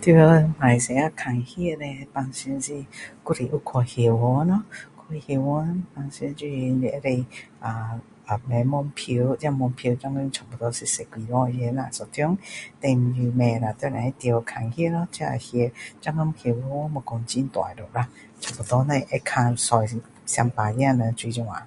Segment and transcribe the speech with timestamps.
[0.00, 0.12] 在
[0.56, 1.78] 马来西亚看戏叻
[2.12, 2.32] 平常
[2.62, 2.86] 是
[3.24, 4.62] 还是有去戏院咯
[5.10, 7.26] 去戏院平常就是你可以
[7.58, 8.00] 啊
[8.46, 11.58] 买门票这门票现在差不多是十多块一
[12.12, 12.38] 张
[12.80, 16.62] then 你买了可以去看戏咯这戏现在戏院
[16.94, 18.08] 不是很大了啦
[18.40, 19.84] 差不多会看坐
[20.24, 21.66] 整百个人就是这样